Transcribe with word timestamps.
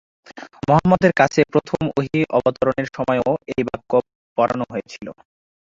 মুহাম্মদের 0.61 1.13
কাছে 1.19 1.41
প্রথম 1.51 1.81
ওহী 1.91 2.19
অবতরণের 2.37 2.87
সময়ও 2.95 3.31
এই 3.51 3.61
বাক্য 3.67 3.91
পড়ানো 4.37 4.65
হয়েছিল। 4.71 5.07